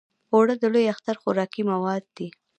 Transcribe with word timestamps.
اوړه 0.33 0.55
د 0.59 0.63
لوی 0.73 0.85
اختر 0.93 1.15
خوراکي 1.21 1.61
مواد 1.71 2.03
دي 2.17 2.27